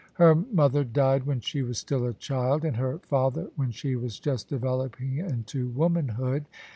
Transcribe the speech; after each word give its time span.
Her 0.15 0.33
mother 0.33 0.83
died 0.83 1.27
when 1.27 1.41
she 1.41 1.61
was 1.61 1.77
still 1.77 2.07
a 2.07 2.15
child: 2.15 2.65
and 2.65 2.75
her 2.77 2.97
father 3.07 3.51
when 3.55 3.69
she 3.69 3.95
was 3.95 4.19
just 4.19 4.49
developing 4.49 5.19
into 5.19 5.67
womanhood. 5.69 6.45